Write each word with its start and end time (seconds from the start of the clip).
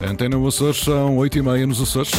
Antena 0.00 0.36
Açores, 0.46 0.76
são 0.76 1.16
8h30 1.16 1.66
nos 1.66 1.82
Açores. 1.82 2.12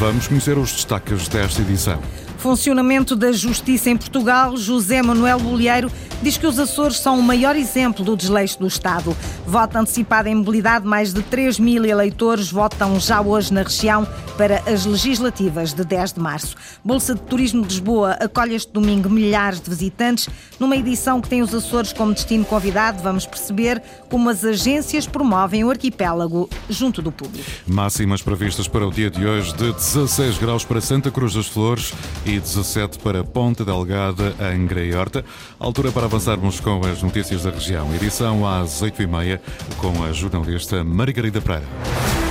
Vamos 0.00 0.26
conhecer 0.26 0.58
os 0.58 0.72
destaques 0.72 1.28
desta 1.28 1.62
edição. 1.62 2.02
Funcionamento 2.44 3.16
da 3.16 3.32
justiça 3.32 3.88
em 3.88 3.96
Portugal, 3.96 4.54
José 4.54 5.00
Manuel 5.00 5.40
Bolheiro 5.40 5.90
diz 6.22 6.36
que 6.36 6.46
os 6.46 6.58
Açores 6.58 6.98
são 6.98 7.18
o 7.18 7.22
maior 7.22 7.56
exemplo 7.56 8.04
do 8.04 8.14
desleixo 8.14 8.58
do 8.58 8.66
Estado. 8.66 9.16
Voto 9.46 9.76
antecipado 9.76 10.28
em 10.28 10.34
mobilidade, 10.34 10.86
mais 10.86 11.14
de 11.14 11.22
3 11.22 11.58
mil 11.58 11.86
eleitores 11.86 12.50
votam 12.50 13.00
já 13.00 13.22
hoje 13.22 13.52
na 13.52 13.62
região 13.62 14.06
para 14.36 14.62
as 14.70 14.84
legislativas 14.84 15.72
de 15.72 15.84
10 15.84 16.12
de 16.12 16.20
março. 16.20 16.54
Bolsa 16.84 17.14
de 17.14 17.22
Turismo 17.22 17.62
de 17.62 17.68
Lisboa 17.68 18.12
acolhe 18.20 18.54
este 18.54 18.70
domingo 18.72 19.08
milhares 19.08 19.60
de 19.60 19.70
visitantes 19.70 20.28
numa 20.60 20.76
edição 20.76 21.22
que 21.22 21.28
tem 21.28 21.40
os 21.40 21.54
Açores 21.54 21.94
como 21.94 22.12
destino 22.12 22.44
convidado. 22.44 23.02
Vamos 23.02 23.24
perceber 23.26 23.82
como 24.10 24.28
as 24.28 24.44
agências 24.44 25.06
promovem 25.06 25.64
o 25.64 25.70
arquipélago 25.70 26.48
junto 26.68 27.00
do 27.00 27.10
público. 27.10 27.44
Máximas 27.66 28.20
previstas 28.20 28.68
para 28.68 28.86
o 28.86 28.90
dia 28.90 29.10
de 29.10 29.26
hoje 29.26 29.54
de 29.54 29.72
16 29.72 30.38
graus 30.38 30.64
para 30.64 30.80
Santa 30.80 31.10
Cruz 31.10 31.34
das 31.34 31.46
Flores 31.46 31.92
e 32.24 32.33
17 32.40 32.98
para 32.98 33.22
Ponta 33.22 33.64
Delgada, 33.64 34.34
em 34.54 34.66
Grei-Horta. 34.66 35.24
Altura 35.58 35.92
para 35.92 36.06
avançarmos 36.06 36.60
com 36.60 36.80
as 36.86 37.02
notícias 37.02 37.42
da 37.42 37.50
região. 37.50 37.94
Edição 37.94 38.46
às 38.46 38.82
8h30 38.82 39.40
com 39.78 40.04
a 40.04 40.12
jornalista 40.12 40.82
Margarida 40.82 41.40
Pereira. 41.40 42.23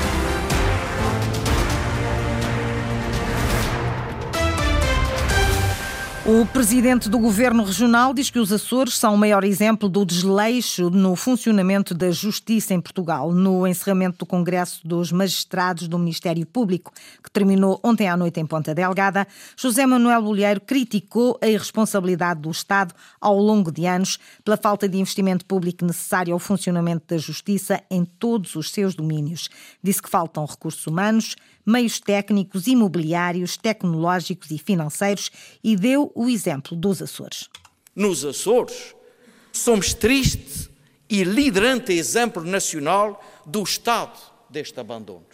O 6.25 6.45
presidente 6.45 7.09
do 7.09 7.19
governo 7.19 7.65
regional 7.65 8.13
diz 8.13 8.29
que 8.29 8.39
os 8.39 8.49
Açores 8.49 8.97
são 8.97 9.13
o 9.13 9.17
maior 9.17 9.43
exemplo 9.43 9.89
do 9.89 10.05
desleixo 10.05 10.89
no 10.89 11.17
funcionamento 11.17 11.93
da 11.93 12.11
justiça 12.11 12.73
em 12.73 12.79
Portugal. 12.79 13.33
No 13.33 13.67
encerramento 13.67 14.19
do 14.19 14.25
Congresso 14.25 14.87
dos 14.87 15.11
Magistrados 15.11 15.85
do 15.85 15.99
Ministério 15.99 16.45
Público, 16.45 16.93
que 17.21 17.29
terminou 17.29 17.77
ontem 17.83 18.07
à 18.07 18.15
noite 18.15 18.39
em 18.39 18.45
Ponta 18.45 18.73
Delgada, 18.73 19.27
José 19.57 19.85
Manuel 19.85 20.21
Bolheiro 20.21 20.61
criticou 20.61 21.37
a 21.41 21.47
irresponsabilidade 21.49 22.39
do 22.39 22.51
Estado 22.51 22.95
ao 23.19 23.37
longo 23.37 23.69
de 23.69 23.85
anos 23.85 24.17
pela 24.45 24.55
falta 24.55 24.87
de 24.87 24.97
investimento 24.97 25.45
público 25.45 25.83
necessário 25.83 26.31
ao 26.31 26.39
funcionamento 26.39 27.03
da 27.05 27.17
justiça 27.17 27.83
em 27.91 28.05
todos 28.05 28.55
os 28.55 28.71
seus 28.71 28.95
domínios. 28.95 29.49
Disse 29.83 30.01
que 30.01 30.09
faltam 30.09 30.45
recursos 30.45 30.87
humanos, 30.87 31.35
meios 31.65 31.99
técnicos, 31.99 32.67
imobiliários, 32.67 33.57
tecnológicos 33.57 34.51
e 34.51 34.57
financeiros 34.57 35.31
e 35.63 35.75
deu 35.75 36.12
o 36.13 36.27
exemplo 36.27 36.75
dos 36.75 37.01
Açores. 37.01 37.49
Nos 37.95 38.23
Açores, 38.25 38.95
somos 39.51 39.93
triste 39.93 40.69
e 41.09 41.23
liderante 41.23 41.93
exemplo 41.93 42.43
nacional 42.43 43.23
do 43.45 43.61
estado 43.61 44.19
deste 44.49 44.79
abandono. 44.79 45.25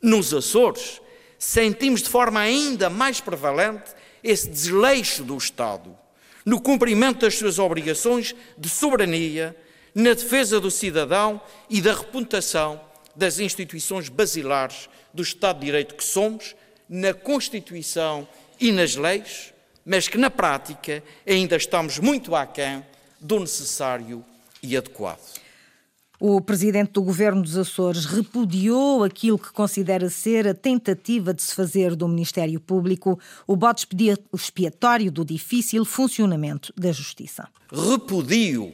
Nos 0.00 0.32
Açores, 0.32 1.00
sentimos 1.38 2.02
de 2.02 2.08
forma 2.08 2.40
ainda 2.40 2.88
mais 2.88 3.20
prevalente 3.20 3.92
esse 4.22 4.48
desleixo 4.48 5.22
do 5.24 5.36
Estado 5.36 5.96
no 6.44 6.60
cumprimento 6.60 7.20
das 7.20 7.36
suas 7.36 7.58
obrigações 7.58 8.34
de 8.56 8.68
soberania, 8.70 9.54
na 9.94 10.14
defesa 10.14 10.58
do 10.58 10.70
cidadão 10.70 11.40
e 11.68 11.80
da 11.82 11.92
reputação 11.92 12.80
das 13.14 13.38
instituições 13.38 14.08
basilares 14.08 14.88
do 15.12 15.22
Estado 15.22 15.60
de 15.60 15.66
Direito 15.66 15.94
que 15.94 16.02
somos, 16.04 16.56
na 16.88 17.12
Constituição 17.12 18.26
e 18.60 18.72
nas 18.72 18.96
leis, 18.96 19.52
mas 19.84 20.08
que 20.08 20.18
na 20.18 20.30
prática 20.30 21.02
ainda 21.26 21.56
estamos 21.56 21.98
muito 21.98 22.34
aquém 22.34 22.84
do 23.20 23.40
necessário 23.40 24.24
e 24.62 24.76
adequado. 24.76 25.38
O 26.20 26.40
presidente 26.40 26.92
do 26.92 27.02
governo 27.02 27.42
dos 27.42 27.56
Açores 27.56 28.04
repudiou 28.04 29.04
aquilo 29.04 29.38
que 29.38 29.52
considera 29.52 30.10
ser 30.10 30.48
a 30.48 30.54
tentativa 30.54 31.32
de 31.32 31.40
se 31.40 31.54
fazer 31.54 31.94
do 31.94 32.08
Ministério 32.08 32.58
Público 32.58 33.20
o 33.46 33.54
bote 33.54 33.86
expiatório 34.34 35.12
do 35.12 35.24
difícil 35.24 35.84
funcionamento 35.84 36.72
da 36.76 36.90
justiça. 36.90 37.48
Repudio 37.72 38.72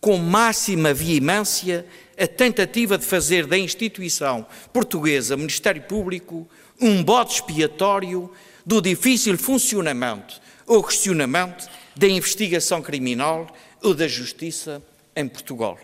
com 0.00 0.16
máxima 0.16 0.94
veemência 0.94 1.84
a 2.16 2.28
tentativa 2.28 2.96
de 2.96 3.04
fazer 3.04 3.46
da 3.46 3.58
instituição 3.58 4.46
portuguesa 4.72 5.36
Ministério 5.36 5.82
Público 5.82 6.48
um 6.80 7.02
bode 7.02 7.32
expiatório 7.32 8.30
do 8.66 8.82
difícil 8.82 9.38
funcionamento 9.38 10.40
ou 10.66 10.82
questionamento 10.82 11.70
da 11.94 12.08
investigação 12.08 12.82
criminal 12.82 13.46
ou 13.80 13.94
da 13.94 14.08
justiça 14.08 14.82
em 15.14 15.28
Portugal. 15.28 15.78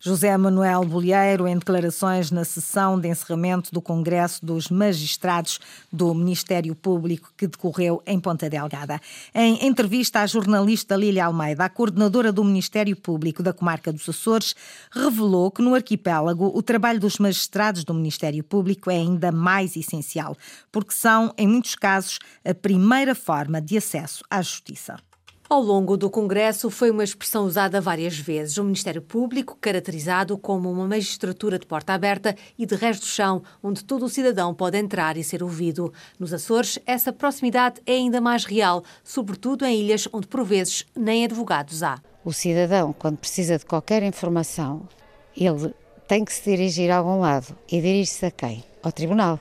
José 0.00 0.36
Manuel 0.36 0.84
Bolheiro, 0.84 1.48
em 1.48 1.58
declarações 1.58 2.30
na 2.30 2.44
sessão 2.44 3.00
de 3.00 3.08
encerramento 3.08 3.72
do 3.72 3.82
Congresso 3.82 4.46
dos 4.46 4.68
Magistrados 4.68 5.58
do 5.92 6.14
Ministério 6.14 6.72
Público 6.76 7.32
que 7.36 7.48
decorreu 7.48 8.00
em 8.06 8.20
Ponta 8.20 8.48
Delgada. 8.48 9.00
Em 9.34 9.66
entrevista 9.66 10.20
à 10.20 10.26
jornalista 10.26 10.94
Lília 10.94 11.26
Almeida, 11.26 11.64
a 11.64 11.68
coordenadora 11.68 12.30
do 12.30 12.44
Ministério 12.44 12.94
Público 12.94 13.42
da 13.42 13.52
Comarca 13.52 13.92
dos 13.92 14.08
Açores, 14.08 14.54
revelou 14.92 15.50
que 15.50 15.62
no 15.62 15.74
arquipélago 15.74 16.46
o 16.54 16.62
trabalho 16.62 17.00
dos 17.00 17.18
magistrados 17.18 17.82
do 17.82 17.92
Ministério 17.92 18.44
Público 18.44 18.92
é 18.92 18.98
ainda 18.98 19.32
mais 19.32 19.74
essencial, 19.74 20.36
porque 20.70 20.92
são, 20.92 21.34
em 21.36 21.48
muitos 21.48 21.74
casos, 21.74 22.20
a 22.44 22.54
primeira 22.54 23.16
forma 23.16 23.60
de 23.60 23.76
acesso 23.76 24.22
à 24.30 24.40
justiça. 24.40 25.07
Ao 25.50 25.62
longo 25.62 25.96
do 25.96 26.10
Congresso 26.10 26.68
foi 26.68 26.90
uma 26.90 27.02
expressão 27.02 27.46
usada 27.46 27.80
várias 27.80 28.18
vezes. 28.18 28.58
O 28.58 28.64
Ministério 28.64 29.00
Público, 29.00 29.56
caracterizado 29.58 30.36
como 30.36 30.70
uma 30.70 30.86
magistratura 30.86 31.58
de 31.58 31.64
porta 31.64 31.94
aberta 31.94 32.36
e 32.58 32.66
de 32.66 32.74
resto 32.74 33.00
do 33.00 33.06
chão, 33.06 33.42
onde 33.62 33.82
todo 33.82 34.04
o 34.04 34.10
cidadão 34.10 34.52
pode 34.52 34.76
entrar 34.76 35.16
e 35.16 35.24
ser 35.24 35.42
ouvido. 35.42 35.90
Nos 36.18 36.34
Açores, 36.34 36.78
essa 36.84 37.14
proximidade 37.14 37.80
é 37.86 37.92
ainda 37.92 38.20
mais 38.20 38.44
real, 38.44 38.84
sobretudo 39.02 39.64
em 39.64 39.80
ilhas 39.80 40.06
onde 40.12 40.26
por 40.26 40.44
vezes 40.44 40.84
nem 40.94 41.24
advogados 41.24 41.82
há. 41.82 41.98
O 42.22 42.30
cidadão, 42.30 42.92
quando 42.92 43.16
precisa 43.16 43.56
de 43.56 43.64
qualquer 43.64 44.02
informação, 44.02 44.86
ele 45.34 45.74
tem 46.06 46.26
que 46.26 46.32
se 46.34 46.44
dirigir 46.44 46.90
a 46.90 46.98
algum 46.98 47.20
lado. 47.20 47.56
E 47.72 47.80
dirige-se 47.80 48.26
a 48.26 48.30
quem? 48.30 48.62
Ao 48.82 48.92
tribunal, 48.92 49.40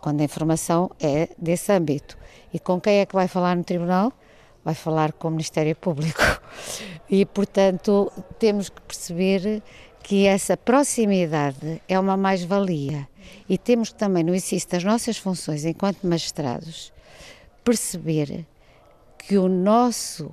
quando 0.00 0.22
a 0.22 0.24
informação 0.24 0.90
é 0.98 1.28
desse 1.38 1.70
âmbito. 1.70 2.18
E 2.52 2.58
com 2.58 2.80
quem 2.80 2.98
é 2.98 3.06
que 3.06 3.14
vai 3.14 3.28
falar 3.28 3.54
no 3.54 3.62
tribunal? 3.62 4.12
Vai 4.66 4.74
falar 4.74 5.12
com 5.12 5.28
o 5.28 5.30
Ministério 5.30 5.74
Público. 5.76 6.20
E, 7.08 7.24
portanto, 7.24 8.10
temos 8.36 8.68
que 8.68 8.80
perceber 8.80 9.62
que 10.02 10.26
essa 10.26 10.56
proximidade 10.56 11.80
é 11.86 11.96
uma 12.00 12.16
mais-valia. 12.16 13.06
E 13.48 13.56
temos 13.56 13.90
que 13.90 13.94
também, 13.94 14.24
no 14.24 14.34
exercício 14.34 14.70
das 14.70 14.82
nossas 14.82 15.16
funções 15.16 15.64
enquanto 15.64 16.04
magistrados, 16.04 16.92
perceber 17.62 18.44
que 19.16 19.38
o 19.38 19.46
nosso, 19.46 20.26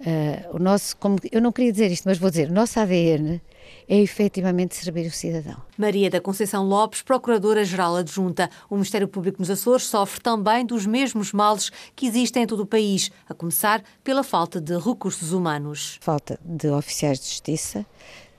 uh, 0.00 0.54
o 0.54 0.58
nosso, 0.58 0.94
como 0.98 1.16
eu 1.32 1.40
não 1.40 1.50
queria 1.50 1.72
dizer 1.72 1.90
isto, 1.90 2.04
mas 2.04 2.18
vou 2.18 2.28
dizer, 2.28 2.50
o 2.50 2.52
nosso 2.52 2.78
ADN 2.78 3.40
é 3.88 3.98
efetivamente 3.98 4.74
servir 4.74 5.06
o 5.06 5.10
cidadão. 5.10 5.56
Maria 5.76 6.08
da 6.08 6.20
Conceição 6.20 6.64
Lopes, 6.64 7.02
Procuradora-Geral 7.02 7.96
Adjunta. 7.96 8.48
O 8.68 8.74
Ministério 8.74 9.08
Público 9.08 9.38
nos 9.40 9.50
Açores 9.50 9.84
sofre 9.84 10.20
também 10.20 10.64
dos 10.64 10.86
mesmos 10.86 11.32
males 11.32 11.70
que 11.96 12.06
existem 12.06 12.44
em 12.44 12.46
todo 12.46 12.60
o 12.60 12.66
país, 12.66 13.10
a 13.28 13.34
começar 13.34 13.82
pela 14.04 14.22
falta 14.22 14.60
de 14.60 14.78
recursos 14.78 15.32
humanos. 15.32 15.98
Falta 16.00 16.38
de 16.44 16.68
oficiais 16.68 17.18
de 17.18 17.26
justiça, 17.26 17.84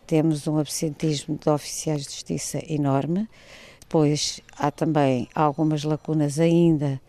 temos 0.07 0.47
um 0.47 0.57
absentismo 0.57 1.37
de 1.37 1.49
oficiais 1.49 2.03
de 2.03 2.11
justiça 2.11 2.59
enorme, 2.67 3.27
depois 3.79 4.39
há 4.57 4.71
também 4.71 5.27
algumas 5.35 5.83
lacunas 5.83 6.39
ainda 6.39 7.01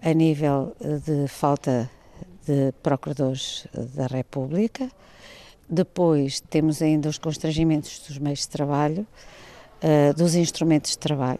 a 0.00 0.12
nível 0.12 0.76
de 1.04 1.26
falta 1.26 1.90
de 2.46 2.72
procuradores 2.82 3.66
da 3.96 4.06
República. 4.06 4.90
Depois 5.70 6.40
temos 6.40 6.82
ainda 6.82 7.08
os 7.08 7.16
constrangimentos 7.16 8.00
dos 8.08 8.18
meios 8.18 8.40
de 8.40 8.48
trabalho, 8.48 9.06
uh, 9.82 10.12
dos 10.14 10.34
instrumentos 10.34 10.90
de 10.90 10.98
trabalho. 10.98 11.38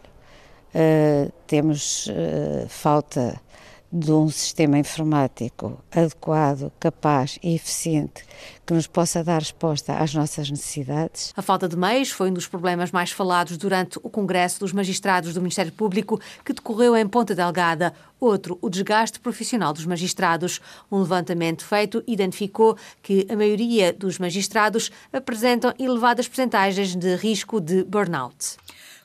Uh, 0.73 1.29
temos 1.45 2.07
uh, 2.07 2.65
falta 2.69 3.41
de 3.91 4.11
um 4.11 4.29
sistema 4.29 4.79
informático 4.79 5.77
adequado, 5.91 6.71
capaz 6.79 7.37
e 7.43 7.55
eficiente 7.55 8.23
que 8.65 8.73
nos 8.73 8.87
possa 8.87 9.23
dar 9.23 9.39
resposta 9.39 9.97
às 9.97 10.13
nossas 10.13 10.49
necessidades. 10.49 11.33
A 11.35 11.41
falta 11.41 11.67
de 11.67 11.75
meios 11.75 12.09
foi 12.09 12.29
um 12.29 12.33
dos 12.33 12.47
problemas 12.47 12.91
mais 12.91 13.11
falados 13.11 13.57
durante 13.57 13.97
o 13.97 14.09
Congresso 14.09 14.61
dos 14.61 14.71
Magistrados 14.71 15.33
do 15.33 15.41
Ministério 15.41 15.71
Público 15.73 16.21
que 16.45 16.53
decorreu 16.53 16.95
em 16.95 17.07
Ponta 17.07 17.35
Delgada. 17.35 17.93
Outro, 18.19 18.57
o 18.61 18.69
desgaste 18.69 19.19
profissional 19.19 19.73
dos 19.73 19.85
magistrados. 19.85 20.61
Um 20.91 20.99
levantamento 20.99 21.65
feito 21.65 22.03
identificou 22.07 22.77
que 23.01 23.27
a 23.29 23.35
maioria 23.35 23.91
dos 23.91 24.19
magistrados 24.19 24.91
apresentam 25.11 25.73
elevadas 25.77 26.27
percentagens 26.27 26.95
de 26.95 27.15
risco 27.15 27.59
de 27.59 27.83
burnout. 27.83 28.57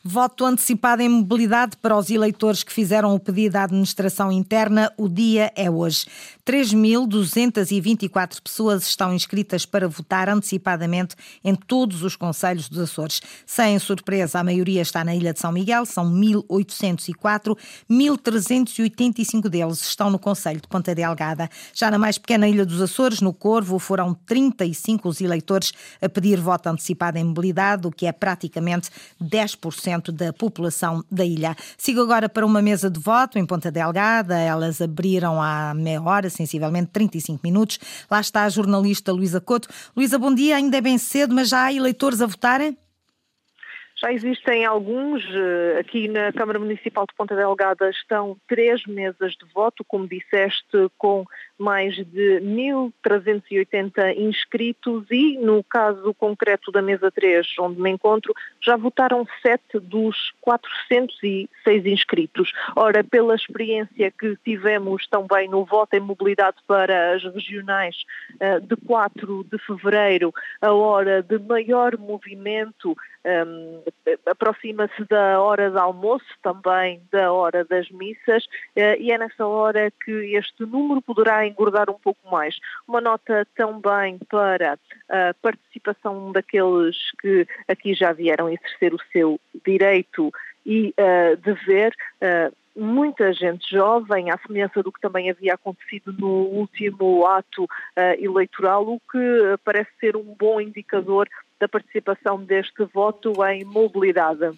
Voto 0.09 0.45
antecipado 0.45 1.03
em 1.03 1.09
mobilidade 1.09 1.77
para 1.79 1.97
os 1.97 2.11
eleitores 2.11 2.63
que 2.63 2.73
fizeram 2.73 3.13
o 3.13 3.19
pedido 3.19 3.57
à 3.57 3.65
administração 3.65 4.31
interna. 4.31 4.93
O 4.97 5.09
dia 5.09 5.53
é 5.57 5.69
hoje. 5.69 6.07
3.224 6.47 8.41
pessoas 8.41 8.87
estão 8.87 9.13
inscritas 9.13 9.67
para 9.67 9.89
votar 9.89 10.29
antecipadamente 10.29 11.17
em 11.43 11.57
todos 11.57 12.05
os 12.05 12.15
conselhos 12.15 12.69
dos 12.69 12.79
Açores. 12.79 13.21
Sem 13.45 13.77
surpresa, 13.81 14.39
a 14.39 14.45
maioria 14.45 14.81
está 14.81 15.03
na 15.03 15.13
Ilha 15.13 15.33
de 15.33 15.41
São 15.41 15.51
Miguel, 15.51 15.85
são 15.85 16.09
1.804, 16.09 17.59
1.385 17.91 19.49
deles 19.49 19.81
estão 19.81 20.09
no 20.09 20.21
Conselho 20.21 20.61
de 20.61 20.69
Ponta 20.69 20.95
Delgada. 20.95 21.51
Já 21.75 21.91
na 21.91 21.99
mais 21.99 22.17
pequena 22.17 22.49
Ilha 22.49 22.65
dos 22.65 22.81
Açores, 22.81 23.21
no 23.21 23.33
Corvo, 23.33 23.81
foram 23.81 24.15
35 24.15 25.09
os 25.09 25.21
eleitores 25.21 25.73
a 26.01 26.09
pedir 26.09 26.41
voto 26.41 26.69
antecipado 26.69 27.19
em 27.19 27.25
mobilidade, 27.25 27.89
o 27.89 27.91
que 27.91 28.07
é 28.07 28.13
praticamente 28.13 28.89
10% 29.21 29.96
da 30.01 30.33
população 30.33 31.05
da 31.11 31.25
ilha. 31.25 31.55
Sigo 31.77 32.01
agora 32.01 32.29
para 32.29 32.47
uma 32.47 32.63
mesa 32.63 32.91
de 32.91 33.01
voto 33.01 33.39
em 33.39 33.47
Ponta 33.47 33.71
Delgada. 33.71 34.39
Elas 34.39 34.81
abriram 34.81 35.41
há 35.41 35.75
meia 35.75 36.03
hora, 36.03 36.31
sensivelmente 36.31 36.91
35 36.93 37.41
minutos. 37.43 37.79
Lá 38.11 38.21
está 38.21 38.45
a 38.45 38.49
jornalista 38.49 39.13
Luísa 39.13 39.41
Couto. 39.41 39.69
Luísa, 39.97 40.19
bom 40.19 40.35
dia. 40.35 40.57
Ainda 40.57 40.77
é 40.77 40.81
bem 40.81 40.99
cedo, 40.99 41.35
mas 41.35 41.49
já 41.49 41.65
há 41.65 41.73
eleitores 41.73 42.21
a 42.21 42.27
votarem? 42.27 42.77
Já 43.99 44.13
existem 44.13 44.67
alguns, 44.67 45.25
eh, 45.25 45.79
aqui 45.81 46.07
na 46.07 46.31
Câmara 46.31 46.59
Municipal 46.59 47.07
de 47.07 47.15
Ponta 47.15 47.35
Delgada 47.35 47.89
estão 47.89 48.37
três 48.47 48.85
mesas 48.85 49.33
de 49.33 49.47
voto, 49.55 49.83
como 49.89 50.07
disseste, 50.07 50.91
com 50.99 51.25
mais 51.59 51.95
de 51.97 52.41
1.380 52.41 54.17
inscritos 54.17 55.07
e, 55.11 55.39
no 55.39 55.63
caso 55.65 56.15
concreto 56.15 56.71
da 56.71 56.83
mesa 56.83 57.11
3, 57.11 57.47
onde 57.61 57.81
me 57.81 57.91
encontro, 57.91 58.35
já 58.61 58.77
votaram 58.77 59.27
sete 59.43 59.79
dos 59.79 60.33
406 60.41 61.49
inscritos. 61.87 62.53
Ora, 62.75 63.03
pela 63.03 63.35
experiência 63.35 64.11
que 64.11 64.37
tivemos 64.45 65.07
também 65.07 65.49
no 65.49 65.65
voto 65.65 65.95
em 65.95 66.01
mobilidade 66.01 66.57
para 66.67 67.15
as 67.15 67.25
regionais 67.25 67.97
eh, 68.41 68.61
de 68.61 68.77
4 68.77 69.45
de 69.51 69.59
fevereiro, 69.59 70.33
a 70.61 70.73
hora 70.73 71.23
de 71.23 71.39
maior 71.39 71.97
movimento 71.99 72.97
um, 73.27 73.83
aproxima-se 74.25 75.05
da 75.07 75.41
hora 75.41 75.71
do 75.71 75.79
almoço, 75.79 76.25
também 76.43 77.03
da 77.11 77.33
hora 77.33 77.65
das 77.65 77.91
missas, 77.91 78.45
uh, 78.45 79.01
e 79.01 79.11
é 79.11 79.19
nessa 79.19 79.45
hora 79.47 79.91
que 80.05 80.37
este 80.37 80.65
número 80.65 81.03
poderá 81.03 81.46
engordar 81.47 81.91
um 81.91 81.99
pouco 81.99 82.31
mais. 82.31 82.57
Uma 82.87 83.01
nota 83.01 83.47
também 83.55 84.19
para 84.29 84.79
a 85.09 85.35
participação 85.41 86.33
daqueles 86.33 86.97
que 87.21 87.47
aqui 87.69 87.95
já 87.95 88.13
vieram 88.13 88.49
exercer 88.49 88.95
o 88.95 89.01
seu 89.13 89.41
direito 89.65 90.33
e 90.65 90.93
uh, 90.99 91.37
dever. 91.37 91.95
Uh, 92.21 92.55
muita 92.77 93.33
gente 93.33 93.71
jovem, 93.71 94.31
à 94.31 94.39
semelhança 94.39 94.83
do 94.83 94.93
que 94.93 95.01
também 95.01 95.31
havia 95.31 95.55
acontecido 95.55 96.13
no 96.13 96.29
último 96.29 97.27
ato 97.27 97.65
uh, 97.65 97.69
eleitoral, 98.19 98.87
o 98.87 99.01
que 99.11 99.57
parece 99.65 99.91
ser 99.99 100.17
um 100.17 100.35
bom 100.39 100.61
indicador 100.61 101.29
da 101.59 101.67
participação 101.67 102.43
deste 102.43 102.85
voto 102.85 103.33
em 103.47 103.65
mobilidade. 103.65 104.51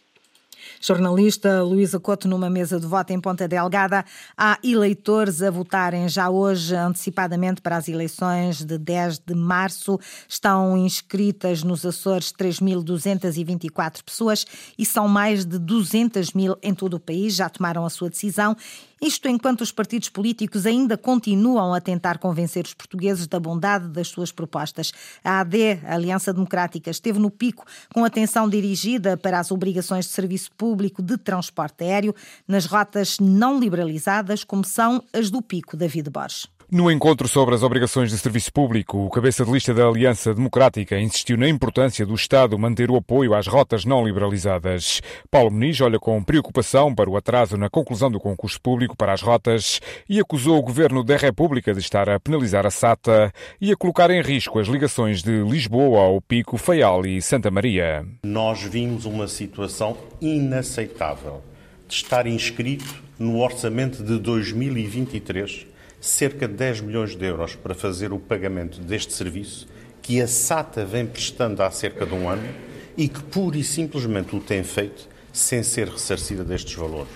Jornalista 0.81 1.63
Luísa 1.63 1.99
Couto, 1.99 2.29
numa 2.29 2.49
mesa 2.49 2.79
de 2.79 2.87
voto 2.87 3.13
em 3.13 3.21
Ponta 3.21 3.49
Delgada, 3.49 4.05
há 4.37 4.59
eleitores 4.63 5.43
a 5.43 5.51
votarem 5.51 6.09
já 6.09 6.31
hoje 6.31 6.75
antecipadamente 6.75 7.61
para 7.61 7.77
as 7.77 7.89
eleições 7.89 8.65
de 8.65 8.79
10 8.79 9.19
de 9.21 9.35
março. 9.35 9.99
Estão 10.29 10.77
inscritas 10.77 11.63
nos 11.63 11.85
Açores 11.85 12.33
3.224 12.33 14.03
pessoas 14.05 14.47
e 14.79 14.85
são 14.85 15.09
mais 15.09 15.45
de 15.45 15.59
200 15.59 16.33
mil 16.33 16.57
em 16.63 16.75
todo 16.75 16.95
o 16.95 17.01
país. 17.01 17.35
Já 17.35 17.49
tomaram 17.49 17.85
a 17.85 17.91
sua 17.91 18.11
decisão 18.11 18.57
isto 19.01 19.29
enquanto 19.29 19.61
os 19.61 19.71
partidos 19.71 20.09
políticos 20.09 20.67
ainda 20.67 20.97
continuam 20.97 21.73
a 21.73 21.81
tentar 21.81 22.19
convencer 22.19 22.65
os 22.65 22.75
portugueses 22.75 23.27
da 23.27 23.39
bondade 23.39 23.89
das 23.89 24.09
suas 24.09 24.33
propostas. 24.33 24.93
A 25.23 25.41
AD, 25.41 25.81
a 25.85 25.95
Aliança 25.95 26.33
Democrática, 26.33 26.91
esteve 26.91 27.19
no 27.19 27.31
pico 27.31 27.65
com 27.93 28.05
atenção 28.05 28.49
dirigida 28.49 29.17
para 29.17 29.39
as 29.39 29.51
obrigações 29.51 30.07
de 30.07 30.11
serviço 30.11 30.51
público 30.53 31.03
de 31.03 31.17
transporte 31.17 31.85
aéreo 31.85 32.15
nas 32.47 32.67
rotas 32.67 33.19
não 33.21 33.59
liberalizadas, 33.59 34.43
como 34.45 34.65
são 34.65 35.03
as 35.13 35.31
do 35.31 35.41
pico 35.41 35.77
David 35.77 36.11
Borges. 36.11 36.58
No 36.71 36.91
encontro 36.91 37.27
sobre 37.27 37.55
as 37.55 37.63
obrigações 37.63 38.11
de 38.11 38.19
serviço 38.19 38.53
público, 38.53 38.99
o 38.99 39.09
cabeça 39.09 39.43
de 39.43 39.51
lista 39.51 39.73
da 39.73 39.87
Aliança 39.87 40.35
Democrática 40.35 41.01
insistiu 41.01 41.39
na 41.39 41.49
importância 41.49 42.05
do 42.05 42.15
Estado 42.15 42.59
manter 42.59 42.91
o 42.91 42.97
apoio 42.97 43.33
às 43.33 43.47
rotas 43.47 43.87
não 43.87 44.07
liberalizadas. 44.07 45.01
Paulo 45.31 45.51
Muniz 45.51 45.81
olha 45.81 45.99
com 45.99 46.23
preocupação 46.23 46.95
para 46.95 47.09
o 47.09 47.17
atraso 47.17 47.57
na 47.57 47.71
conclusão 47.71 48.11
do 48.11 48.21
concurso 48.21 48.61
público 48.61 48.95
para 48.95 49.15
as 49.15 49.23
rotas 49.23 49.81
e 50.07 50.21
acusou 50.21 50.59
o 50.59 50.63
Governo 50.63 51.03
da 51.03 51.17
República 51.17 51.73
de 51.73 51.81
estar 51.81 52.07
a 52.07 52.21
penalizar 52.21 52.67
a 52.67 52.71
SATA 52.71 53.33
e 53.59 53.73
a 53.73 53.77
colocar 53.77 54.11
em 54.11 54.21
risco 54.21 54.59
as 54.59 54.69
ligações 54.69 55.23
de 55.23 55.43
Lisboa 55.45 56.03
ao 56.03 56.21
Pico, 56.21 56.59
Faial 56.59 57.07
e 57.07 57.23
Santa 57.23 57.51
Maria. 57.51 58.05
Nós 58.25 58.63
vimos 58.63 59.07
uma 59.07 59.27
situação 59.27 59.97
inaceitável 60.21 61.43
de 61.89 61.95
estar 61.95 62.27
inscrito 62.27 63.03
no 63.19 63.41
orçamento 63.41 64.03
de 64.03 64.19
2023 64.19 65.68
cerca 66.01 66.47
de 66.47 66.55
10 66.55 66.81
milhões 66.83 67.17
de 67.17 67.25
euros 67.25 67.55
para 67.55 67.75
fazer 67.75 68.13
o 68.13 68.19
pagamento 68.19 68.81
deste 68.81 69.13
serviço 69.13 69.67
que 70.01 70.21
a 70.21 70.27
SATA 70.27 70.85
vem 70.85 71.07
prestando 71.07 71.63
há 71.63 71.71
cerca 71.71 72.07
de 72.07 72.15
um 72.15 72.29
ano 72.29 72.49
e 72.97 73.09
que 73.09 73.23
pura 73.23 73.59
e 73.59 73.65
simplesmente 73.65 74.35
o 74.35 74.41
tem 74.41 74.63
feito 74.63 75.09
sem 75.33 75.63
ser 75.63 75.89
ressarcida 75.89 76.45
destes 76.45 76.75
valores. 76.75 77.13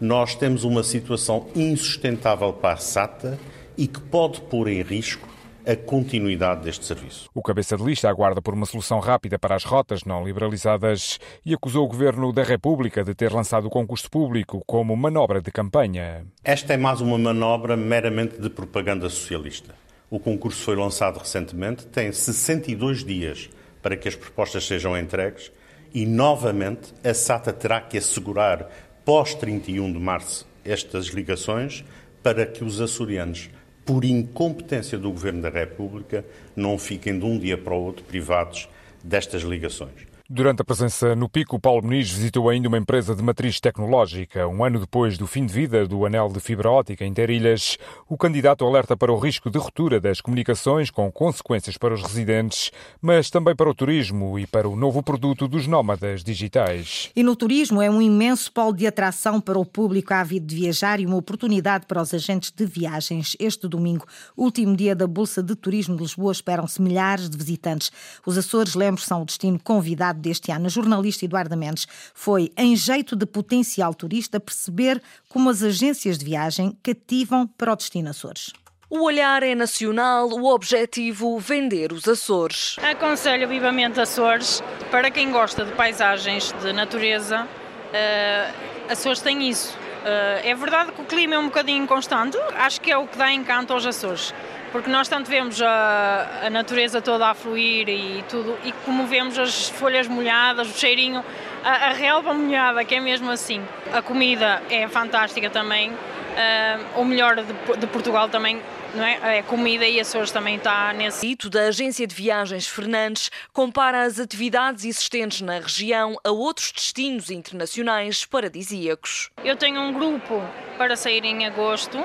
Nós 0.00 0.34
temos 0.34 0.64
uma 0.64 0.82
situação 0.82 1.48
insustentável 1.54 2.52
para 2.52 2.74
a 2.74 2.78
SATA 2.78 3.38
e 3.76 3.86
que 3.86 4.00
pode 4.00 4.40
pôr 4.42 4.68
em 4.68 4.82
risco 4.82 5.33
a 5.66 5.74
continuidade 5.74 6.62
deste 6.62 6.84
serviço. 6.84 7.28
O 7.34 7.42
cabeça 7.42 7.76
de 7.76 7.82
lista 7.82 8.08
aguarda 8.08 8.42
por 8.42 8.54
uma 8.54 8.66
solução 8.66 9.00
rápida 9.00 9.38
para 9.38 9.54
as 9.54 9.64
rotas 9.64 10.04
não 10.04 10.24
liberalizadas 10.24 11.18
e 11.44 11.54
acusou 11.54 11.84
o 11.84 11.88
Governo 11.88 12.32
da 12.32 12.42
República 12.42 13.02
de 13.02 13.14
ter 13.14 13.32
lançado 13.32 13.66
o 13.66 13.70
concurso 13.70 14.10
público 14.10 14.62
como 14.66 14.96
manobra 14.96 15.40
de 15.40 15.50
campanha. 15.50 16.26
Esta 16.44 16.74
é 16.74 16.76
mais 16.76 17.00
uma 17.00 17.18
manobra 17.18 17.76
meramente 17.76 18.40
de 18.40 18.50
propaganda 18.50 19.08
socialista. 19.08 19.74
O 20.10 20.18
concurso 20.18 20.62
foi 20.62 20.76
lançado 20.76 21.18
recentemente, 21.18 21.86
tem 21.86 22.12
62 22.12 23.04
dias 23.04 23.50
para 23.82 23.96
que 23.96 24.06
as 24.06 24.14
propostas 24.14 24.66
sejam 24.66 24.96
entregues 24.96 25.50
e, 25.92 26.04
novamente, 26.04 26.92
a 27.02 27.14
SATA 27.14 27.52
terá 27.52 27.80
que 27.80 27.98
assegurar, 27.98 28.68
pós 29.04 29.34
31 29.34 29.92
de 29.92 29.98
março, 29.98 30.46
estas 30.64 31.06
ligações 31.06 31.84
para 32.22 32.46
que 32.46 32.64
os 32.64 32.80
açorianos 32.80 33.50
por 33.84 34.04
incompetência 34.04 34.98
do 34.98 35.10
Governo 35.10 35.42
da 35.42 35.50
República, 35.50 36.24
não 36.56 36.78
fiquem 36.78 37.18
de 37.18 37.24
um 37.24 37.38
dia 37.38 37.58
para 37.58 37.74
o 37.74 37.82
outro 37.82 38.04
privados 38.04 38.68
destas 39.02 39.42
ligações. 39.42 40.13
Durante 40.30 40.62
a 40.62 40.64
presença 40.64 41.14
no 41.14 41.28
Pico, 41.28 41.60
Paulo 41.60 41.82
Muniz 41.82 42.10
visitou 42.10 42.48
ainda 42.48 42.66
uma 42.66 42.78
empresa 42.78 43.14
de 43.14 43.22
matriz 43.22 43.60
tecnológica. 43.60 44.48
Um 44.48 44.64
ano 44.64 44.80
depois 44.80 45.18
do 45.18 45.26
fim 45.26 45.44
de 45.44 45.52
vida 45.52 45.86
do 45.86 46.06
anel 46.06 46.30
de 46.30 46.40
fibra 46.40 46.70
óptica 46.70 47.04
Interilhas, 47.04 47.76
o 48.08 48.16
candidato 48.16 48.64
alerta 48.64 48.96
para 48.96 49.12
o 49.12 49.18
risco 49.18 49.50
de 49.50 49.58
ruptura 49.58 50.00
das 50.00 50.22
comunicações 50.22 50.90
com 50.90 51.12
consequências 51.12 51.76
para 51.76 51.92
os 51.92 52.02
residentes, 52.02 52.72
mas 53.02 53.28
também 53.28 53.54
para 53.54 53.68
o 53.68 53.74
turismo 53.74 54.38
e 54.38 54.46
para 54.46 54.66
o 54.66 54.74
novo 54.74 55.02
produto 55.02 55.46
dos 55.46 55.66
nómadas 55.66 56.24
digitais. 56.24 57.10
E 57.14 57.22
no 57.22 57.36
turismo 57.36 57.82
é 57.82 57.90
um 57.90 58.00
imenso 58.00 58.50
polo 58.50 58.72
de 58.72 58.86
atração 58.86 59.42
para 59.42 59.58
o 59.58 59.66
público 59.66 60.14
ávido 60.14 60.46
de 60.46 60.56
viajar 60.56 61.00
e 61.00 61.06
uma 61.06 61.16
oportunidade 61.16 61.84
para 61.84 62.00
os 62.00 62.14
agentes 62.14 62.50
de 62.50 62.64
viagens. 62.64 63.36
Este 63.38 63.68
domingo, 63.68 64.06
último 64.34 64.74
dia 64.74 64.96
da 64.96 65.06
Bolsa 65.06 65.42
de 65.42 65.54
Turismo 65.54 65.96
de 65.96 66.02
Lisboa, 66.02 66.32
esperam-se 66.32 66.80
milhares 66.80 67.28
de 67.28 67.36
visitantes. 67.36 67.92
Os 68.24 68.38
Açores, 68.38 68.74
lembro, 68.74 69.02
são 69.02 69.20
o 69.20 69.26
destino 69.26 69.60
convidado 69.62 70.13
deste 70.20 70.50
ano. 70.50 70.66
A 70.66 70.68
jornalista 70.68 71.24
Eduarda 71.24 71.56
Mendes 71.56 71.86
foi, 72.14 72.52
em 72.56 72.76
jeito 72.76 73.16
de 73.16 73.26
potencial 73.26 73.94
turista, 73.94 74.40
perceber 74.40 75.02
como 75.28 75.50
as 75.50 75.62
agências 75.62 76.18
de 76.18 76.24
viagem 76.24 76.76
cativam 76.82 77.46
para 77.46 77.72
o 77.72 77.76
destino 77.76 78.10
Açores. 78.10 78.52
O 78.88 79.02
olhar 79.02 79.42
é 79.42 79.54
nacional, 79.54 80.28
o 80.28 80.44
objetivo 80.52 81.38
vender 81.38 81.92
os 81.92 82.06
Açores. 82.06 82.76
Aconselho 82.80 83.48
vivamente 83.48 84.00
Açores 84.00 84.62
para 84.90 85.10
quem 85.10 85.32
gosta 85.32 85.64
de 85.64 85.72
paisagens, 85.72 86.54
de 86.62 86.72
natureza. 86.72 87.42
Uh, 87.44 88.92
Açores 88.92 89.20
tem 89.20 89.48
isso. 89.48 89.76
Uh, 89.76 90.46
é 90.46 90.54
verdade 90.54 90.92
que 90.92 91.00
o 91.00 91.04
clima 91.04 91.34
é 91.34 91.38
um 91.38 91.46
bocadinho 91.46 91.82
inconstante, 91.82 92.36
acho 92.56 92.80
que 92.80 92.90
é 92.90 92.96
o 92.96 93.06
que 93.06 93.16
dá 93.16 93.32
encanto 93.32 93.72
aos 93.72 93.86
Açores 93.86 94.34
porque 94.74 94.90
nós 94.90 95.06
tanto 95.06 95.30
vemos 95.30 95.62
a, 95.62 96.46
a, 96.46 96.50
natureza 96.50 97.00
toda 97.00 97.28
a 97.28 97.32
fluir 97.32 97.88
e 97.88 98.24
tudo, 98.28 98.58
e 98.64 98.72
como 98.84 99.06
vemos 99.06 99.38
as 99.38 99.68
folhas 99.68 100.08
molhadas, 100.08 100.68
o 100.68 100.76
cheirinho, 100.76 101.24
a, 101.62 101.70
a 101.70 101.92
relva 101.92 102.34
molhada, 102.34 102.84
que 102.84 102.96
é 102.96 103.00
mesmo 103.00 103.30
assim. 103.30 103.62
A 103.92 104.02
comida 104.02 104.60
é 104.68 104.88
fantástica 104.88 105.48
também, 105.48 105.92
uh, 105.92 107.00
o 107.00 107.04
melhor 107.04 107.36
de, 107.36 107.76
de, 107.78 107.86
Portugal 107.86 108.28
também 108.28 108.60
não 108.96 109.04
é? 109.04 109.38
A 109.38 109.42
comida 109.44 109.86
e 109.86 110.00
Açores 110.00 110.32
também 110.32 110.56
está 110.56 110.92
nesse. 110.92 111.24
Dito 111.24 111.48
da 111.48 111.68
agência 111.68 112.04
de 112.04 112.14
viagens 112.14 112.66
Fernandes 112.66 113.30
compara 113.52 114.02
as 114.02 114.18
atividades 114.18 114.84
existentes 114.84 115.40
na 115.40 115.60
região 115.60 116.16
a 116.24 116.32
outros 116.32 116.72
destinos 116.72 117.30
internacionais 117.30 118.24
paradisíacos. 118.24 119.30
Eu 119.44 119.54
tenho 119.54 119.80
um 119.80 119.92
grupo 119.92 120.42
para 120.76 120.96
sair 120.96 121.24
em 121.24 121.46
agosto 121.46 122.04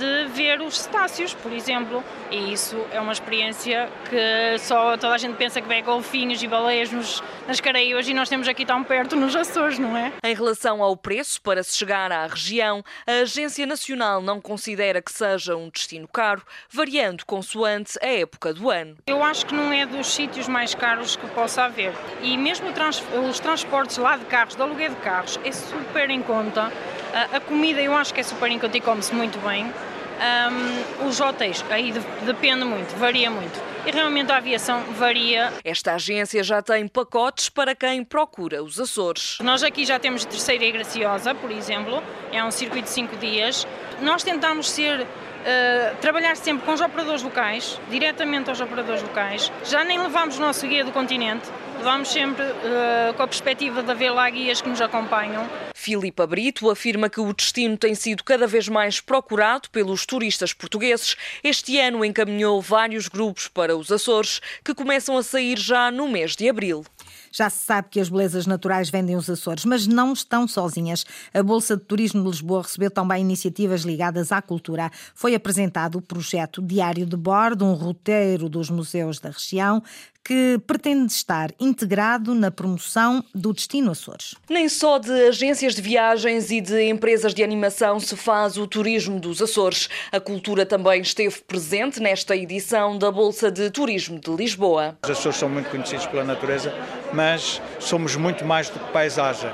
de 0.00 0.24
ver 0.32 0.62
os 0.62 0.78
cetáceos, 0.78 1.34
por 1.34 1.52
exemplo. 1.52 2.02
E 2.30 2.52
isso 2.52 2.76
é 2.90 2.98
uma 3.00 3.12
experiência 3.12 3.90
que 4.08 4.58
só 4.58 4.96
toda 4.96 5.14
a 5.14 5.18
gente 5.18 5.36
pensa 5.36 5.60
que 5.60 5.68
vê 5.68 5.82
golfinhos 5.82 6.42
e 6.42 6.46
baleias 6.46 6.90
nos, 6.90 7.22
nas 7.46 7.60
Caraíbas 7.60 8.08
e 8.08 8.14
nós 8.14 8.28
temos 8.28 8.48
aqui 8.48 8.64
tão 8.64 8.82
perto 8.82 9.14
nos 9.14 9.36
Açores, 9.36 9.78
não 9.78 9.94
é? 9.96 10.12
Em 10.24 10.34
relação 10.34 10.82
ao 10.82 10.96
preço 10.96 11.40
para 11.42 11.62
se 11.62 11.76
chegar 11.76 12.10
à 12.10 12.26
região, 12.26 12.82
a 13.06 13.22
Agência 13.22 13.66
Nacional 13.66 14.22
não 14.22 14.40
considera 14.40 15.02
que 15.02 15.12
seja 15.12 15.54
um 15.54 15.68
destino 15.68 16.08
caro, 16.08 16.42
variando 16.70 17.26
consoante 17.26 17.98
a 18.02 18.06
época 18.06 18.54
do 18.54 18.70
ano. 18.70 18.96
Eu 19.06 19.22
acho 19.22 19.44
que 19.44 19.54
não 19.54 19.70
é 19.72 19.84
dos 19.84 20.06
sítios 20.06 20.48
mais 20.48 20.74
caros 20.74 21.16
que 21.16 21.26
possa 21.28 21.64
haver. 21.64 21.92
E 22.22 22.38
mesmo 22.38 22.72
trans, 22.72 23.02
os 23.28 23.38
transportes 23.38 23.98
lá 23.98 24.16
de 24.16 24.24
carros, 24.24 24.56
de 24.56 24.62
aluguel 24.62 24.90
de 24.90 24.96
carros, 24.96 25.38
é 25.44 25.52
super 25.52 26.08
em 26.08 26.22
conta. 26.22 26.72
A, 27.12 27.36
a 27.36 27.40
comida 27.40 27.80
eu 27.80 27.94
acho 27.94 28.12
que 28.14 28.20
é 28.20 28.22
super 28.22 28.50
conta 28.58 28.76
e 28.76 28.80
come-se 28.80 29.14
muito 29.14 29.38
bem. 29.40 29.72
Um, 30.20 31.08
os 31.08 31.18
hotéis, 31.18 31.64
aí 31.70 31.92
de, 31.92 32.00
depende 32.26 32.64
muito, 32.64 32.94
varia 32.96 33.30
muito. 33.30 33.58
E 33.86 33.90
realmente 33.90 34.30
a 34.30 34.36
aviação 34.36 34.82
varia. 34.98 35.50
Esta 35.64 35.94
agência 35.94 36.44
já 36.44 36.60
tem 36.60 36.86
pacotes 36.86 37.48
para 37.48 37.74
quem 37.74 38.04
procura 38.04 38.62
os 38.62 38.78
Açores. 38.78 39.38
Nós 39.42 39.62
aqui 39.62 39.86
já 39.86 39.98
temos 39.98 40.26
Terceira 40.26 40.64
e 40.64 40.72
Graciosa, 40.72 41.34
por 41.34 41.50
exemplo, 41.50 42.02
é 42.30 42.44
um 42.44 42.50
circuito 42.50 42.84
de 42.84 42.90
5 42.90 43.16
dias. 43.16 43.66
Nós 44.02 44.22
tentamos 44.22 44.70
ser 44.70 45.06
Uh, 45.40 45.96
trabalhar 46.02 46.36
sempre 46.36 46.66
com 46.66 46.74
os 46.74 46.82
operadores 46.82 47.22
locais, 47.22 47.80
diretamente 47.88 48.50
aos 48.50 48.60
operadores 48.60 49.02
locais. 49.02 49.50
Já 49.64 49.82
nem 49.82 49.98
levamos 49.98 50.36
o 50.36 50.40
nosso 50.42 50.68
guia 50.68 50.84
do 50.84 50.92
continente, 50.92 51.48
levamos 51.78 52.12
sempre 52.12 52.44
uh, 52.44 53.14
com 53.16 53.22
a 53.22 53.26
perspectiva 53.26 53.82
de 53.82 53.90
haver 53.90 54.10
lá 54.10 54.28
guias 54.28 54.60
que 54.60 54.68
nos 54.68 54.82
acompanham. 54.82 55.48
Filipa 55.80 56.26
Brito 56.26 56.68
afirma 56.68 57.08
que 57.08 57.22
o 57.22 57.32
destino 57.32 57.74
tem 57.74 57.94
sido 57.94 58.22
cada 58.22 58.46
vez 58.46 58.68
mais 58.68 59.00
procurado 59.00 59.70
pelos 59.70 60.04
turistas 60.04 60.52
portugueses. 60.52 61.16
Este 61.42 61.80
ano 61.80 62.04
encaminhou 62.04 62.60
vários 62.60 63.08
grupos 63.08 63.48
para 63.48 63.74
os 63.74 63.90
Açores, 63.90 64.42
que 64.62 64.74
começam 64.74 65.16
a 65.16 65.22
sair 65.22 65.58
já 65.58 65.90
no 65.90 66.06
mês 66.06 66.36
de 66.36 66.50
abril. 66.50 66.84
Já 67.32 67.48
se 67.48 67.64
sabe 67.64 67.88
que 67.90 67.98
as 67.98 68.10
belezas 68.10 68.44
naturais 68.44 68.90
vendem 68.90 69.16
os 69.16 69.30
Açores, 69.30 69.64
mas 69.64 69.86
não 69.86 70.12
estão 70.12 70.46
sozinhas. 70.46 71.06
A 71.32 71.42
Bolsa 71.42 71.78
de 71.78 71.84
Turismo 71.84 72.22
de 72.22 72.28
Lisboa 72.28 72.62
recebeu 72.62 72.90
também 72.90 73.22
iniciativas 73.22 73.80
ligadas 73.80 74.32
à 74.32 74.42
cultura. 74.42 74.90
Foi 75.14 75.34
apresentado 75.34 75.96
o 75.96 76.02
projeto 76.02 76.60
Diário 76.60 77.06
de 77.06 77.16
Bordo, 77.16 77.64
um 77.64 77.72
roteiro 77.72 78.50
dos 78.50 78.68
museus 78.68 79.18
da 79.18 79.30
região, 79.30 79.82
que 80.24 80.60
pretende 80.66 81.12
estar 81.12 81.50
integrado 81.58 82.34
na 82.34 82.50
promoção 82.50 83.24
do 83.34 83.52
destino 83.52 83.90
Açores. 83.90 84.34
Nem 84.48 84.68
só 84.68 84.98
de 84.98 85.10
agências 85.28 85.74
de 85.74 85.82
viagens 85.82 86.50
e 86.50 86.60
de 86.60 86.88
empresas 86.88 87.34
de 87.34 87.42
animação 87.42 87.98
se 87.98 88.16
faz 88.16 88.56
o 88.56 88.66
turismo 88.66 89.18
dos 89.18 89.42
Açores. 89.42 89.88
A 90.12 90.20
cultura 90.20 90.64
também 90.64 91.00
esteve 91.00 91.40
presente 91.42 92.00
nesta 92.00 92.36
edição 92.36 92.96
da 92.98 93.10
Bolsa 93.10 93.50
de 93.50 93.70
Turismo 93.70 94.20
de 94.20 94.30
Lisboa. 94.30 94.96
Os 95.02 95.10
Açores 95.10 95.38
são 95.38 95.48
muito 95.48 95.70
conhecidos 95.70 96.06
pela 96.06 96.24
natureza, 96.24 96.72
mas 97.12 97.60
somos 97.78 98.16
muito 98.16 98.44
mais 98.44 98.68
do 98.68 98.78
que 98.78 98.92
paisagem. 98.92 99.50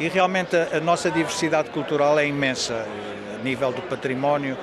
E 0.00 0.08
realmente 0.08 0.56
a, 0.56 0.76
a 0.76 0.80
nossa 0.80 1.10
diversidade 1.10 1.70
cultural 1.70 2.18
é 2.18 2.26
imensa, 2.26 2.74
eh, 2.74 3.36
a 3.40 3.42
nível 3.42 3.72
do 3.72 3.82
património 3.82 4.56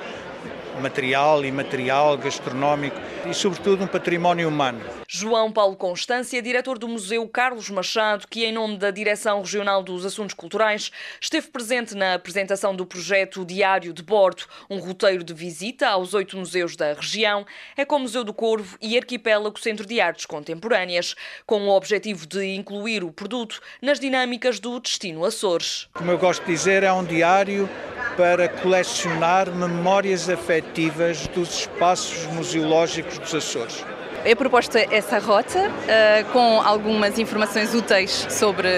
material, 0.80 1.44
imaterial, 1.44 2.16
gastronómico 2.18 2.96
e, 3.28 3.34
sobretudo, 3.34 3.84
um 3.84 3.86
património 3.86 4.48
humano. 4.48 4.80
João 5.08 5.50
Paulo 5.50 5.76
Constância, 5.76 6.42
diretor 6.42 6.78
do 6.78 6.88
Museu 6.88 7.26
Carlos 7.28 7.70
Machado, 7.70 8.26
que, 8.28 8.44
em 8.44 8.52
nome 8.52 8.76
da 8.76 8.90
Direção 8.90 9.40
Regional 9.40 9.82
dos 9.82 10.04
Assuntos 10.04 10.34
Culturais, 10.34 10.90
esteve 11.20 11.48
presente 11.48 11.94
na 11.94 12.14
apresentação 12.14 12.74
do 12.74 12.84
projeto 12.84 13.44
Diário 13.44 13.92
de 13.92 14.02
Bordo, 14.02 14.44
um 14.68 14.78
roteiro 14.78 15.24
de 15.24 15.32
visita 15.32 15.88
aos 15.88 16.14
oito 16.14 16.36
museus 16.36 16.76
da 16.76 16.92
região, 16.92 17.46
é 17.76 17.84
com 17.84 17.96
o 17.96 18.00
Museu 18.00 18.24
do 18.24 18.34
Corvo 18.34 18.76
e 18.80 18.96
Arquipélago 18.96 19.58
Centro 19.58 19.86
de 19.86 20.00
Artes 20.00 20.26
Contemporâneas, 20.26 21.14
com 21.46 21.62
o 21.62 21.70
objetivo 21.70 22.26
de 22.26 22.54
incluir 22.54 23.04
o 23.04 23.12
produto 23.12 23.60
nas 23.80 24.00
dinâmicas 24.00 24.58
do 24.58 24.78
destino 24.80 25.24
Açores. 25.24 25.88
Como 25.94 26.10
eu 26.10 26.18
gosto 26.18 26.44
de 26.44 26.52
dizer, 26.52 26.82
é 26.82 26.92
um 26.92 27.04
diário 27.04 27.68
para 28.16 28.48
colecionar 28.48 29.50
memórias 29.50 30.28
afetivas 30.28 31.26
dos 31.28 31.60
espaços 31.60 32.26
museológicos 32.32 33.18
dos 33.18 33.34
Açores 33.34 33.84
é 34.24 34.34
proposta 34.34 34.84
essa 34.90 35.18
rota 35.18 35.68
uh, 35.68 36.32
com 36.32 36.60
algumas 36.60 37.18
informações 37.18 37.74
úteis 37.74 38.26
sobre 38.30 38.68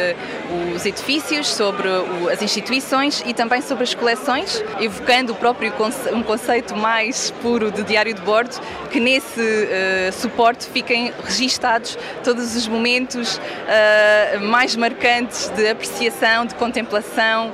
os 0.75 0.85
edifícios, 0.85 1.49
sobre 1.49 1.89
as 2.33 2.43
instituições 2.43 3.23
e 3.27 3.35
também 3.35 3.61
sobre 3.61 3.85
as 3.85 3.95
coleções, 3.95 4.63
evocando 4.81 5.33
o 5.33 5.37
próprio 5.37 5.73
um 6.13 6.23
conceito 6.23 6.77
mais 6.77 7.31
puro 7.43 7.71
de 7.71 7.83
diário 7.83 8.15
de 8.15 8.21
bordo, 8.23 8.59
que 8.91 9.01
nesse 9.01 9.41
uh, 9.41 10.13
suporte 10.13 10.67
fiquem 10.67 11.13
registados 11.25 11.99
todos 12.23 12.57
os 12.57 12.67
momentos 12.67 13.37
uh, 13.37 14.41
mais 14.41 14.77
marcantes 14.77 15.49
de 15.51 15.69
apreciação, 15.69 16.47
de 16.47 16.55
contemplação 16.55 17.53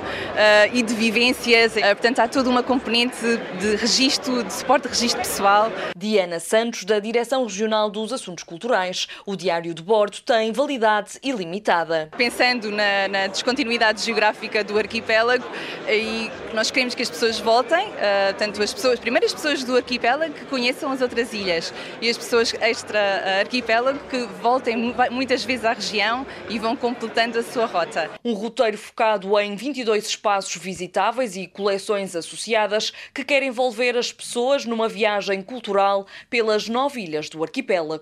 e 0.73 0.81
de 0.81 0.93
vivências. 0.93 1.73
portanto, 1.73 2.19
há 2.19 2.27
toda 2.27 2.49
uma 2.49 2.63
componente 2.63 3.17
de 3.59 3.75
registro, 3.75 4.43
de 4.43 4.53
suporte 4.53 4.83
de 4.83 4.89
registro 4.89 5.21
pessoal. 5.21 5.71
Diana 5.97 6.39
Santos, 6.39 6.83
da 6.83 6.99
Direção 6.99 7.43
Regional 7.43 7.84
Nacional 7.85 7.89
dos 7.89 8.13
Assuntos 8.13 8.43
Culturais. 8.43 9.07
O 9.25 9.35
diário 9.35 9.73
de 9.73 9.81
bordo 9.81 10.19
tem 10.21 10.51
validade 10.51 11.19
ilimitada. 11.21 12.09
Pensando 12.17 12.71
na, 12.71 13.07
na 13.07 13.27
descontinuidade 13.27 14.03
geográfica 14.03 14.63
do 14.63 14.77
arquipélago, 14.77 15.45
e 15.87 16.29
nós 16.53 16.71
queremos 16.71 16.95
que 16.95 17.01
as 17.01 17.09
pessoas 17.09 17.39
voltem, 17.39 17.87
uh, 17.89 18.33
tanto 18.37 18.61
as 18.61 18.73
pessoas, 18.73 18.99
primeiro 18.99 19.25
as 19.25 19.33
pessoas 19.33 19.63
do 19.63 19.75
arquipélago 19.75 20.33
que 20.33 20.45
conheçam 20.45 20.91
as 20.91 21.01
outras 21.01 21.33
ilhas 21.33 21.73
e 22.01 22.09
as 22.09 22.17
pessoas 22.17 22.53
extra-arquipélago 22.59 23.99
que 24.09 24.23
voltem 24.41 24.93
muitas 25.11 25.43
vezes 25.43 25.65
à 25.65 25.73
região 25.73 26.25
e 26.49 26.57
vão 26.57 26.75
completando 26.75 27.39
a 27.39 27.43
sua 27.43 27.65
rota. 27.65 28.09
Um 28.23 28.33
roteiro 28.33 28.77
focado 28.77 29.37
em 29.39 29.55
22 29.55 30.07
espaços 30.07 30.55
visitáveis 30.55 31.35
e 31.35 31.47
coleções 31.47 32.15
associadas 32.15 32.91
que 33.13 33.23
quer 33.23 33.43
envolver 33.43 33.97
as 33.97 34.11
pessoas 34.11 34.65
numa 34.65 34.87
viagem 34.87 35.41
cultural 35.41 36.07
pelas 36.29 36.67
nove 36.67 37.01
ilhas 37.01 37.29
do 37.29 37.43
arquipélago. 37.43 37.64
Arquipélago. 37.65 38.01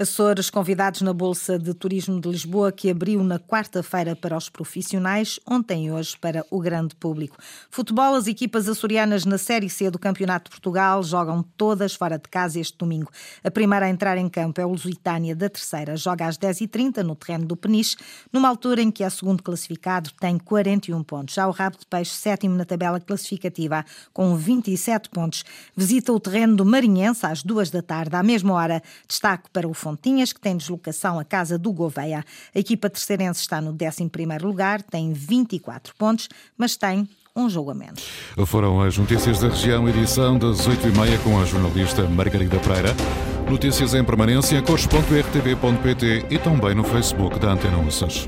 Açores 0.00 0.48
convidados 0.48 1.00
na 1.00 1.12
Bolsa 1.12 1.58
de 1.58 1.74
Turismo 1.74 2.20
de 2.20 2.28
Lisboa, 2.28 2.70
que 2.70 2.88
abriu 2.88 3.20
na 3.24 3.36
quarta-feira 3.36 4.14
para 4.14 4.36
os 4.36 4.48
profissionais, 4.48 5.40
ontem 5.44 5.86
e 5.86 5.90
hoje 5.90 6.16
para 6.16 6.46
o 6.52 6.60
grande 6.60 6.94
público. 6.94 7.36
Futebol, 7.68 8.14
as 8.14 8.28
equipas 8.28 8.68
açorianas 8.68 9.24
na 9.24 9.36
Série 9.36 9.68
C 9.68 9.90
do 9.90 9.98
Campeonato 9.98 10.44
de 10.44 10.50
Portugal 10.50 11.02
jogam 11.02 11.42
todas 11.56 11.96
fora 11.96 12.16
de 12.16 12.28
casa 12.28 12.60
este 12.60 12.78
domingo. 12.78 13.10
A 13.42 13.50
primeira 13.50 13.86
a 13.86 13.90
entrar 13.90 14.16
em 14.16 14.28
campo 14.28 14.60
é 14.60 14.64
o 14.64 14.68
Lusitânia 14.68 15.34
da 15.34 15.48
terceira. 15.48 15.96
Joga 15.96 16.28
às 16.28 16.38
10h30 16.38 16.98
no 16.98 17.16
terreno 17.16 17.46
do 17.46 17.56
Peniche, 17.56 17.96
numa 18.32 18.48
altura 18.48 18.80
em 18.80 18.92
que 18.92 19.02
é 19.02 19.10
segundo 19.10 19.42
classificado 19.42 20.12
tem 20.20 20.38
41 20.38 21.02
pontos. 21.02 21.34
Já 21.34 21.48
o 21.48 21.50
Rabo 21.50 21.76
de 21.76 21.86
Peixe, 21.86 22.12
sétimo 22.12 22.54
na 22.54 22.64
tabela 22.64 23.00
classificativa, 23.00 23.84
com 24.12 24.36
27 24.36 25.10
pontos. 25.10 25.44
Visita 25.76 26.12
o 26.12 26.20
terreno 26.20 26.54
do 26.54 26.64
Marinhense 26.64 27.26
às 27.26 27.42
duas 27.42 27.68
da 27.68 27.82
tarde. 27.82 28.14
À 28.14 28.22
mesma 28.22 28.54
hora, 28.54 28.80
destaque 29.08 29.50
para 29.50 29.66
o 29.66 29.74
Fontinhas, 29.88 30.34
que 30.34 30.40
tem 30.40 30.54
deslocação 30.54 31.18
à 31.18 31.24
casa 31.24 31.58
do 31.58 31.72
Gouveia. 31.72 32.22
A 32.54 32.58
equipa 32.58 32.90
terceirense 32.90 33.40
está 33.40 33.58
no 33.58 33.72
11º 33.72 34.42
lugar, 34.42 34.82
tem 34.82 35.14
24 35.14 35.94
pontos, 35.96 36.28
mas 36.58 36.76
tem 36.76 37.08
um 37.34 37.48
jogo 37.48 37.70
a 37.70 37.74
menos. 37.74 38.04
Foram 38.46 38.82
as 38.82 38.98
notícias 38.98 39.40
da 39.40 39.48
região, 39.48 39.88
edição 39.88 40.38
das 40.38 40.68
8h30 40.68 41.22
com 41.24 41.40
a 41.40 41.44
jornalista 41.46 42.02
Margarida 42.02 42.58
Pereira. 42.58 42.94
Notícias 43.48 43.94
em 43.94 44.04
permanência, 44.04 44.60
cores.rtv.pt 44.60 46.26
e 46.28 46.38
também 46.38 46.74
no 46.74 46.84
Facebook 46.84 47.38
da 47.38 47.52
Antena 47.52 47.78
Uças. 47.78 48.26